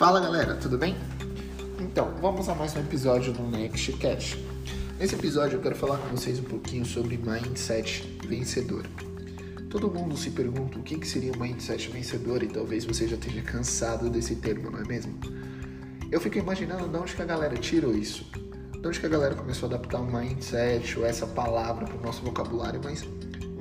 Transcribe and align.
Fala 0.00 0.18
galera, 0.18 0.54
tudo 0.54 0.78
bem? 0.78 0.96
Então, 1.78 2.14
vamos 2.22 2.48
a 2.48 2.54
mais 2.54 2.74
um 2.74 2.80
episódio 2.80 3.34
do 3.34 3.42
Next 3.42 3.92
Cash. 3.98 4.38
Nesse 4.98 5.14
episódio 5.14 5.58
eu 5.58 5.60
quero 5.60 5.76
falar 5.76 5.98
com 5.98 6.16
vocês 6.16 6.38
um 6.38 6.44
pouquinho 6.44 6.86
sobre 6.86 7.18
mindset 7.18 8.18
vencedor. 8.26 8.86
Todo 9.68 9.90
mundo 9.90 10.16
se 10.16 10.30
pergunta 10.30 10.78
o 10.78 10.82
que 10.82 11.06
seria 11.06 11.30
um 11.32 11.38
mindset 11.38 11.90
vencedor 11.90 12.42
e 12.42 12.46
talvez 12.46 12.86
você 12.86 13.06
já 13.06 13.16
esteja 13.16 13.42
cansado 13.42 14.08
desse 14.08 14.36
termo, 14.36 14.70
não 14.70 14.78
é 14.78 14.84
mesmo? 14.84 15.20
Eu 16.10 16.18
fico 16.18 16.38
imaginando 16.38 16.88
de 16.88 16.96
onde 16.96 17.14
que 17.14 17.20
a 17.20 17.26
galera 17.26 17.58
tirou 17.58 17.94
isso. 17.94 18.24
De 18.80 18.88
onde 18.88 18.98
que 18.98 19.04
a 19.04 19.10
galera 19.10 19.34
começou 19.34 19.68
a 19.68 19.74
adaptar 19.74 20.00
um 20.00 20.10
mindset 20.10 20.98
ou 20.98 21.04
essa 21.04 21.26
palavra 21.26 21.84
para 21.84 21.98
o 21.98 22.00
nosso 22.00 22.22
vocabulário, 22.22 22.80
mas 22.82 23.04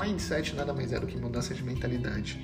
mindset 0.01 0.55
nada 0.55 0.73
mais 0.73 0.93
é 0.93 0.99
do 1.01 1.05
que 1.05 1.17
mudança 1.17 1.53
de 1.53 1.61
mentalidade. 1.61 2.39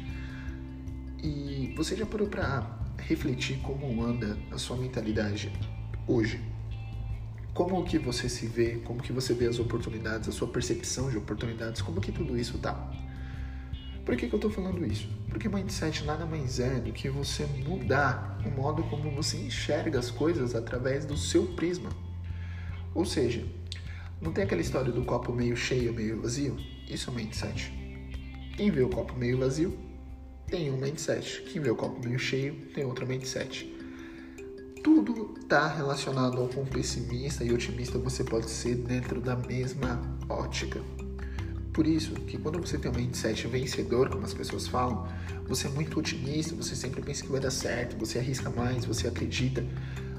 E 1.23 1.73
você 1.77 1.96
já 1.96 2.05
parou 2.05 2.27
para 2.27 2.83
refletir 3.07 3.57
como 3.57 4.04
anda 4.04 4.37
a 4.51 4.57
sua 4.57 4.75
mentalidade 4.75 5.51
hoje? 6.07 6.41
Como 7.54 7.83
que 7.86 7.97
você 7.97 8.27
se 8.27 8.47
vê, 8.47 8.82
como 8.83 9.01
que 9.01 9.13
você 9.13 9.33
vê 9.33 9.47
as 9.47 9.59
oportunidades, 9.59 10.27
a 10.27 10.32
sua 10.32 10.47
percepção 10.47 11.10
de 11.10 11.18
oportunidades, 11.18 11.82
como 11.82 12.01
que 12.01 12.11
tudo 12.11 12.37
isso 12.37 12.57
tá? 12.57 12.91
Por 14.04 14.15
que, 14.15 14.27
que 14.27 14.36
eu 14.36 14.37
estou 14.37 14.51
falando 14.51 14.86
isso? 14.86 15.07
Porque 15.29 15.47
mindset 15.47 16.04
nada 16.04 16.25
mais 16.25 16.60
é 16.60 16.79
do 16.79 16.91
que 16.91 17.10
você 17.10 17.46
mudar 17.68 18.39
o 18.46 18.49
modo 18.49 18.83
como 18.83 19.10
você 19.11 19.37
enxerga 19.37 19.97
as 19.97 20.11
coisas 20.11 20.54
através 20.54 21.05
do 21.05 21.18
seu 21.18 21.47
prisma. 21.47 21.89
Ou 22.93 23.05
seja, 23.05 23.46
não 24.21 24.32
tem 24.32 24.43
aquela 24.43 24.61
história 24.61 24.91
do 24.91 25.04
copo 25.04 25.32
meio 25.32 25.55
cheio, 25.55 25.93
meio 25.93 26.21
vazio? 26.21 26.57
Isso 26.87 27.10
é 27.10 27.13
mindset. 27.13 27.71
Quem 28.55 28.69
vê 28.69 28.82
o 28.82 28.89
copo 28.89 29.15
meio 29.15 29.39
vazio 29.39 29.85
tem 30.47 30.71
um 30.71 30.77
mindset. 30.77 31.41
Quem 31.43 31.61
vê 31.61 31.69
o 31.69 31.75
copo 31.75 32.05
meio 32.05 32.19
cheio 32.19 32.55
tem 32.73 32.85
outro 32.85 33.05
mindset. 33.07 33.73
Tudo 34.83 35.33
está 35.41 35.67
relacionado 35.67 36.39
ao 36.39 36.47
quão 36.47 36.65
pessimista 36.65 37.43
e 37.43 37.52
otimista 37.52 37.97
você 37.97 38.23
pode 38.23 38.49
ser 38.49 38.75
dentro 38.75 39.19
da 39.19 39.35
mesma 39.35 39.99
ótica. 40.29 40.79
Por 41.73 41.87
isso 41.87 42.13
que 42.13 42.37
quando 42.37 42.59
você 42.59 42.77
tem 42.77 42.89
um 42.89 42.93
mindset 42.93 43.47
vencedor, 43.47 44.09
como 44.09 44.23
as 44.23 44.33
pessoas 44.33 44.67
falam, 44.67 45.07
você 45.47 45.67
é 45.67 45.69
muito 45.69 45.99
otimista, 45.99 46.55
você 46.55 46.75
sempre 46.75 47.02
pensa 47.02 47.23
que 47.23 47.31
vai 47.31 47.41
dar 47.41 47.52
certo, 47.52 47.97
você 47.97 48.19
arrisca 48.19 48.49
mais, 48.49 48.85
você 48.85 49.07
acredita. 49.07 49.65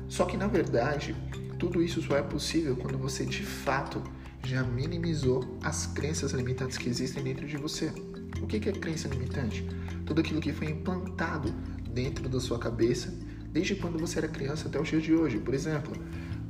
Só 0.09 0.25
que 0.25 0.37
na 0.37 0.47
verdade, 0.47 1.17
tudo 1.59 1.83
isso 1.83 2.03
só 2.03 2.17
é 2.17 2.23
possível 2.23 2.77
quando 2.77 2.99
você 2.99 3.25
de 3.25 3.43
fato 3.43 4.03
já 4.45 4.63
minimizou 4.63 5.59
as 5.63 5.87
crenças 5.87 6.33
limitantes 6.33 6.77
que 6.77 6.89
existem 6.89 7.23
dentro 7.23 7.47
de 7.47 7.57
você. 7.57 7.93
O 8.43 8.47
que 8.47 8.69
é 8.69 8.73
crença 8.73 9.09
limitante? 9.09 9.67
Tudo 10.05 10.21
aquilo 10.21 10.41
que 10.41 10.53
foi 10.53 10.69
implantado 10.71 11.53
dentro 11.91 12.29
da 12.29 12.39
sua 12.41 12.59
cabeça 12.59 13.13
desde 13.57 13.75
quando 13.75 13.99
você 13.99 14.19
era 14.19 14.29
criança 14.29 14.69
até 14.69 14.79
o 14.79 14.83
dia 14.83 15.01
de 15.01 15.15
hoje. 15.15 15.39
Por 15.39 15.55
exemplo, 15.55 15.93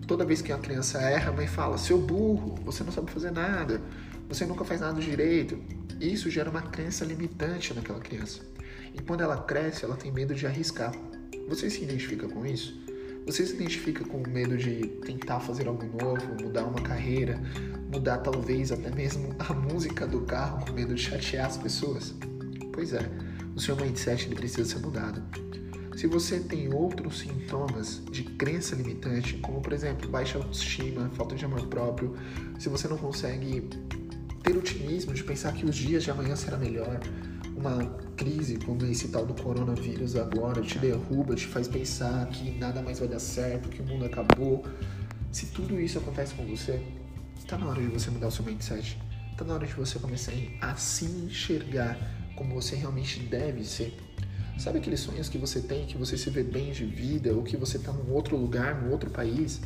toda 0.06 0.24
vez 0.24 0.42
que 0.42 0.52
uma 0.52 0.58
criança 0.58 1.00
erra, 1.00 1.30
a 1.30 1.32
mãe 1.32 1.46
fala: 1.46 1.78
seu 1.78 1.98
burro, 1.98 2.56
você 2.64 2.82
não 2.82 2.90
sabe 2.90 3.10
fazer 3.10 3.30
nada, 3.30 3.80
você 4.28 4.44
nunca 4.44 4.64
faz 4.64 4.80
nada 4.80 5.00
direito. 5.00 5.58
Isso 6.00 6.28
gera 6.28 6.50
uma 6.50 6.62
crença 6.62 7.04
limitante 7.04 7.72
naquela 7.72 8.00
criança. 8.00 8.40
E 8.92 9.00
quando 9.00 9.20
ela 9.20 9.36
cresce, 9.42 9.84
ela 9.84 9.96
tem 9.96 10.10
medo 10.10 10.34
de 10.34 10.46
arriscar. 10.46 10.92
Você 11.48 11.70
se 11.70 11.84
identifica 11.84 12.28
com 12.28 12.44
isso? 12.44 12.85
Você 13.26 13.44
se 13.44 13.54
identifica 13.54 14.04
com 14.04 14.18
o 14.18 14.28
medo 14.28 14.56
de 14.56 14.86
tentar 15.04 15.40
fazer 15.40 15.66
algo 15.66 15.84
novo, 16.00 16.24
mudar 16.40 16.64
uma 16.64 16.80
carreira, 16.80 17.42
mudar 17.92 18.18
talvez 18.18 18.70
até 18.70 18.88
mesmo 18.88 19.34
a 19.40 19.52
música 19.52 20.06
do 20.06 20.20
carro 20.20 20.64
com 20.64 20.72
medo 20.72 20.94
de 20.94 21.02
chatear 21.02 21.46
as 21.46 21.56
pessoas? 21.56 22.14
Pois 22.72 22.92
é, 22.92 23.00
o 23.56 23.60
seu 23.60 23.74
mindset 23.74 24.26
ele 24.26 24.36
precisa 24.36 24.64
ser 24.64 24.78
mudado. 24.78 25.20
Se 25.96 26.06
você 26.06 26.38
tem 26.38 26.72
outros 26.72 27.18
sintomas 27.18 28.00
de 28.12 28.22
crença 28.22 28.76
limitante, 28.76 29.38
como 29.38 29.60
por 29.60 29.72
exemplo 29.72 30.08
baixa 30.08 30.38
autoestima, 30.38 31.10
falta 31.14 31.34
de 31.34 31.44
amor 31.44 31.66
próprio, 31.66 32.16
se 32.60 32.68
você 32.68 32.86
não 32.86 32.96
consegue 32.96 33.68
ter 34.44 34.56
otimismo 34.56 35.12
de 35.12 35.24
pensar 35.24 35.52
que 35.52 35.66
os 35.66 35.74
dias 35.74 36.04
de 36.04 36.12
amanhã 36.12 36.36
será 36.36 36.56
melhor, 36.56 37.00
uma 37.56 37.84
crise 38.16 38.58
como 38.58 38.84
esse 38.84 39.08
tal 39.08 39.24
do 39.24 39.34
coronavírus 39.40 40.14
agora 40.14 40.60
te 40.60 40.78
derruba, 40.78 41.34
te 41.34 41.46
faz 41.46 41.66
pensar 41.66 42.26
que 42.28 42.50
nada 42.58 42.82
mais 42.82 42.98
vai 42.98 43.08
dar 43.08 43.18
certo, 43.18 43.68
que 43.68 43.80
o 43.80 43.86
mundo 43.86 44.04
acabou. 44.04 44.64
Se 45.32 45.46
tudo 45.46 45.80
isso 45.80 45.98
acontece 45.98 46.34
com 46.34 46.44
você, 46.44 46.82
está 47.38 47.56
na 47.56 47.66
hora 47.66 47.80
de 47.80 47.88
você 47.88 48.10
mudar 48.10 48.28
o 48.28 48.30
seu 48.30 48.44
mindset. 48.44 48.98
Está 49.32 49.44
na 49.44 49.54
hora 49.54 49.66
de 49.66 49.72
você 49.72 49.98
começar 49.98 50.32
a 50.60 50.74
se 50.76 51.04
enxergar 51.04 51.98
como 52.36 52.54
você 52.54 52.76
realmente 52.76 53.20
deve 53.20 53.64
ser. 53.64 53.96
Sabe 54.58 54.78
aqueles 54.78 55.00
sonhos 55.00 55.28
que 55.28 55.36
você 55.36 55.60
tem, 55.60 55.86
que 55.86 55.98
você 55.98 56.16
se 56.16 56.30
vê 56.30 56.42
bem 56.42 56.72
de 56.72 56.84
vida, 56.84 57.32
ou 57.32 57.42
que 57.42 57.56
você 57.56 57.76
está 57.76 57.92
num 57.92 58.12
outro 58.12 58.36
lugar, 58.36 58.82
num 58.82 58.90
outro 58.90 59.10
país? 59.10 59.60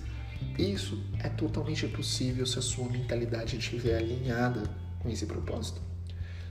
Isso 0.58 1.00
é 1.20 1.28
totalmente 1.28 1.86
possível 1.88 2.44
se 2.46 2.58
a 2.58 2.62
sua 2.62 2.88
mentalidade 2.88 3.56
estiver 3.56 3.96
alinhada 3.96 4.62
com 4.98 5.08
esse 5.08 5.26
propósito. 5.26 5.89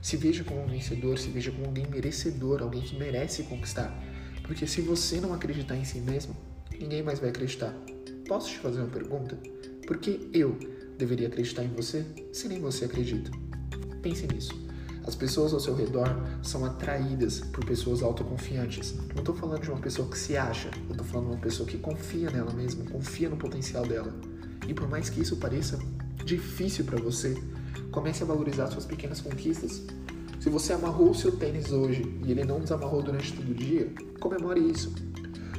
Se 0.01 0.15
veja 0.15 0.43
como 0.43 0.63
um 0.63 0.67
vencedor, 0.67 1.17
se 1.17 1.29
veja 1.29 1.51
como 1.51 1.65
alguém 1.65 1.87
merecedor, 1.87 2.61
alguém 2.61 2.81
que 2.81 2.97
merece 2.97 3.43
conquistar. 3.43 3.93
Porque 4.43 4.65
se 4.65 4.81
você 4.81 5.19
não 5.19 5.33
acreditar 5.33 5.75
em 5.75 5.83
si 5.83 5.99
mesmo, 5.99 6.35
ninguém 6.79 7.03
mais 7.03 7.19
vai 7.19 7.29
acreditar. 7.29 7.73
Posso 8.27 8.49
te 8.49 8.59
fazer 8.59 8.79
uma 8.79 8.89
pergunta? 8.89 9.37
Por 9.85 9.97
que 9.97 10.29
eu 10.33 10.57
deveria 10.97 11.27
acreditar 11.27 11.63
em 11.63 11.73
você 11.73 12.05
se 12.31 12.47
nem 12.47 12.59
você 12.59 12.85
acredita? 12.85 13.31
Pense 14.01 14.25
nisso. 14.27 14.69
As 15.05 15.15
pessoas 15.15 15.53
ao 15.53 15.59
seu 15.59 15.75
redor 15.75 16.07
são 16.43 16.63
atraídas 16.63 17.39
por 17.39 17.65
pessoas 17.65 18.03
autoconfiantes. 18.03 18.93
Não 19.13 19.19
estou 19.19 19.35
falando 19.35 19.61
de 19.61 19.69
uma 19.69 19.79
pessoa 19.79 20.07
que 20.07 20.17
se 20.17 20.37
acha, 20.37 20.69
eu 20.87 20.91
estou 20.91 21.05
falando 21.05 21.27
de 21.27 21.33
uma 21.33 21.41
pessoa 21.41 21.67
que 21.67 21.77
confia 21.77 22.29
nela 22.29 22.53
mesma, 22.53 22.85
confia 22.85 23.29
no 23.29 23.35
potencial 23.35 23.85
dela. 23.85 24.13
E 24.67 24.73
por 24.73 24.87
mais 24.87 25.09
que 25.09 25.21
isso 25.21 25.37
pareça 25.37 25.79
difícil 26.23 26.85
para 26.85 26.99
você, 26.99 27.35
Comece 27.91 28.23
a 28.23 28.25
valorizar 28.25 28.67
suas 28.67 28.85
pequenas 28.85 29.21
conquistas. 29.21 29.83
Se 30.39 30.49
você 30.49 30.73
amarrou 30.73 31.11
o 31.11 31.15
seu 31.15 31.31
tênis 31.31 31.71
hoje 31.71 32.03
e 32.25 32.31
ele 32.31 32.45
não 32.45 32.59
desamarrou 32.59 33.01
durante 33.01 33.33
todo 33.33 33.49
o 33.49 33.53
dia, 33.53 33.91
comemore 34.19 34.59
isso. 34.59 34.93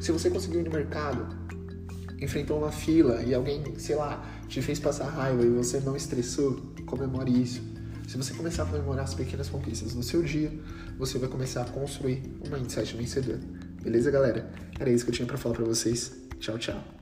Se 0.01 0.11
você 0.11 0.31
conseguiu 0.31 0.61
ir 0.61 0.65
no 0.65 0.71
mercado, 0.71 1.29
enfrentou 2.21 2.59
uma 2.59 2.73
fila 2.73 3.23
e 3.23 3.35
alguém, 3.35 3.63
sei 3.79 3.97
lá, 3.97 4.25
te 4.49 4.63
fez 4.63 4.79
passar 4.79 5.09
raiva 5.09 5.45
e 5.45 5.51
você 5.51 5.81
não 5.81 5.97
estressou, 5.97 6.61
comemore 6.87 7.43
isso. 7.43 7.63
Se 8.09 8.17
você 8.17 8.35
começar 8.35 8.65
a 8.65 8.67
comemorar 8.67 9.05
as 9.05 9.15
pequenas 9.15 9.49
conquistas 9.49 9.95
no 9.95 10.03
seu 10.03 10.23
dia, 10.23 10.53
você 10.99 11.19
vai 11.19 11.29
começar 11.29 11.63
a 11.63 11.65
construir 11.67 12.23
um 12.45 12.51
mindset 12.51 12.97
vencedor. 12.97 13.39
Beleza, 13.83 14.11
galera? 14.11 14.51
Era 14.79 14.91
isso 14.91 15.05
que 15.05 15.11
eu 15.11 15.15
tinha 15.15 15.27
para 15.27 15.39
falar 15.39 15.55
para 15.55 15.65
vocês. 15.65 16.13
Tchau, 16.41 16.59
tchau. 16.59 17.00